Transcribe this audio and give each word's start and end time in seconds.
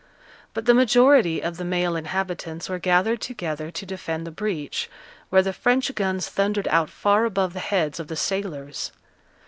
But 0.55 0.65
the 0.65 0.73
majority 0.73 1.41
of 1.41 1.57
the 1.57 1.63
male 1.63 1.95
inhabitants 1.95 2.67
were 2.67 2.79
gathered 2.79 3.21
together 3.21 3.69
to 3.69 3.85
defend 3.85 4.25
the 4.25 4.31
breach, 4.31 4.89
where 5.29 5.43
the 5.43 5.53
French 5.53 5.93
guns 5.93 6.27
thundered 6.27 6.67
out 6.69 6.89
far 6.89 7.23
above 7.23 7.53
the 7.53 7.59
heads 7.59 7.99
of 7.99 8.07
the 8.07 8.15
sailors. 8.15 8.91